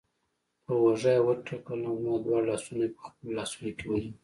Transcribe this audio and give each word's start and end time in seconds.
پر 0.63 0.75
اوږه 0.83 1.11
یې 1.15 1.25
وټکولم 1.27 1.83
او 1.89 1.95
زما 2.01 2.15
دواړه 2.23 2.47
لاسونه 2.49 2.81
یې 2.85 2.93
په 2.97 3.01
خپلو 3.09 3.29
لاسونو 3.39 3.69
کې 3.77 3.85
ونیول. 3.87 4.17